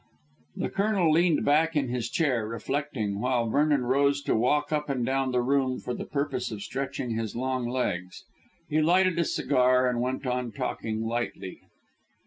[0.55, 5.05] The Colonel leaned back in his chair, reflecting, while Vernon rose to walk up and
[5.05, 8.23] down the room for the purpose of stretching his long legs.
[8.67, 11.59] He lighted a cigar and went on talking lightly.